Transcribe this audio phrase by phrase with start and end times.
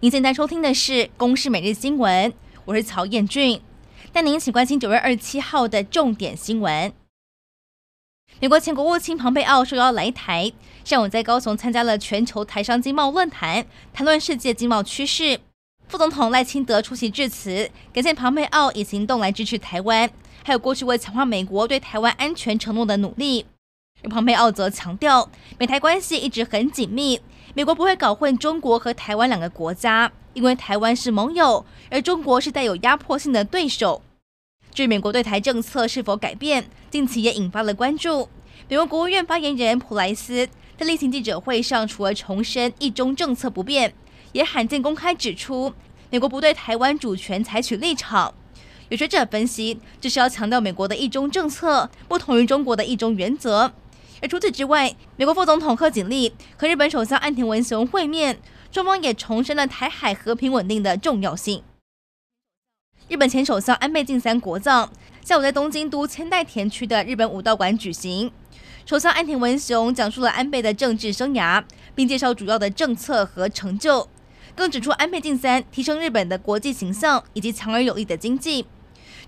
[0.00, 2.30] 您现在收听的是《公视每日新闻》，
[2.66, 3.62] 我是曹彦俊，
[4.12, 6.92] 带您一起关心九月二十七号的重点新闻。
[8.38, 10.52] 美国前国务卿庞佩奥受邀来台，
[10.84, 15.40] 上午在高雄参加了全球台商经贸论坛，谈论世界经贸趋势。
[15.88, 20.10] 副总统赖清德出席致辞，感谢庞佩奥以行动来支持台湾，
[20.44, 23.46] 还有过去为强化美国对台湾安全承诺的努力。
[24.02, 27.18] 而庞佩奥则强调，美台关系一直很紧密，
[27.54, 34.02] 美国不会搞混中国和台湾两个国家，因为台湾是盟友，而中国是带有压迫性的对手。
[34.74, 38.28] 至于美国对台政策是否改变，近期也引发了关注。
[38.68, 40.46] 美国国务院发言人普莱斯
[40.76, 43.94] 在例行记者会上，除了重申一中政策不变，
[44.32, 45.72] 也罕见公开指出，
[46.10, 48.34] 美国不对台湾主权采取立场。
[48.90, 53.72] 有学者分析，这是要强调美国的一中政策不同于中国的一中原则。
[54.22, 58.38] 而除此之外，美国副总统贺锦丽和日本首相岸田文雄会面，
[58.72, 61.62] 双方也重申了台海和平稳定的重要性。
[63.08, 64.90] 日本前首相安倍晋三国葬
[65.22, 68.32] 下午在东京都千代田区的日本武道馆举行。
[68.84, 71.62] 首相岸田文雄讲述了安倍的政治生涯，
[71.94, 74.08] 并介绍主要的政策和成就，
[74.54, 78.66] 更指出安倍晋三提升日本的国际形象以及强而有力的经济。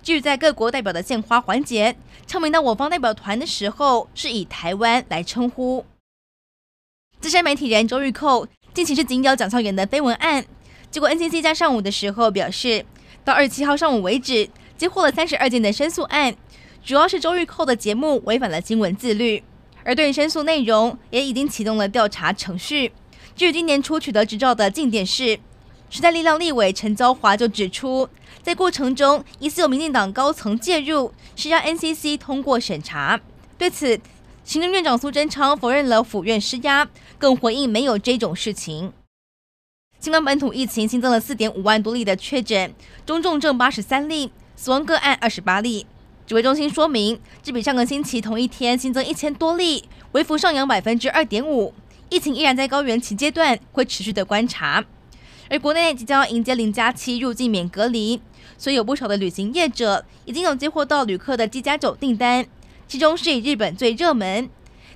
[0.01, 5.85] 至于在各国代表的献花环节，唱名到我方代表团的时候，是以台湾来称呼。
[7.19, 10.45] 资深媒体人周玉蔻近期是紧咬奖项员的绯闻案，
[10.89, 12.85] 结果 NCC 在上午的时候表示。
[13.25, 16.33] 到二十七号上午为止，接获了三十二件的申诉案，
[16.83, 19.43] 主要是周玉蔻的节目违反了新闻自律，
[19.83, 22.91] 而对申诉内容也已经启动了调查程序。
[23.35, 25.37] 至于今年初取得执照的镜电视，
[25.89, 28.07] 时代力量立委陈昭华就指出，
[28.43, 33.19] 在过程中疑似有民进党高层介入，是让 NCC 通过审查。
[33.57, 33.99] 对此，
[34.43, 38.93] 行政院长苏贞昌否认了府院施压，更回应没有这种事情。
[39.99, 42.73] 新冠本土疫情新增了四点五万多例的确诊，
[43.05, 45.87] 中重症八十三例，死亡个案二十八例。
[46.27, 51.73] 指挥中心说明，这比上个星期同一天新增一千多例，微幅上扬百分之二点五。
[52.09, 54.85] 疫情依然在高原期阶段，会持续的观察。
[55.49, 58.21] 而国内即将迎接零加七入境免隔离，
[58.57, 62.45] 所以有不少的旅行业者已经有接获到旅客的机加酒订单，
[62.87, 64.49] 其中是以日本最热门。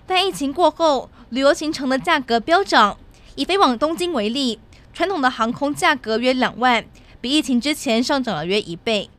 [0.06, 2.98] 但疫情过后，旅游行程的价格飙涨，
[3.36, 4.60] 以飞往东京为例。
[4.94, 6.86] 传统的航空价格约两万，
[7.20, 9.10] 比疫情之前上涨了约一倍。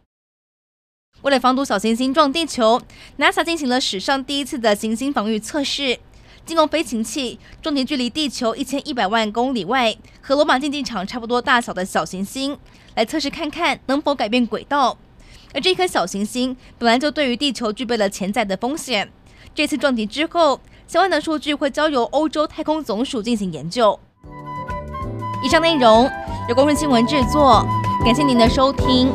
[1.22, 2.80] 为了防堵小行星撞地球
[3.18, 5.98] ，NASA 进行了史上第一次的行星防御测试，
[6.46, 12.56] 进攻飞行器撞击距离地球一千一百万公里外和罗马竞技场差不多大小的小行星，
[12.94, 14.96] 来测试看看能否改变轨道。
[15.54, 19.10] 而这颗小行星本来就对于地球具备了潜在的风险，
[19.54, 23.98] 这次撞击之后，相关的数据会交由欧洲太空总署进行研究。
[25.42, 26.10] 以上内容
[26.48, 27.64] 由公视新闻制作，
[28.04, 29.12] 感谢您的收听。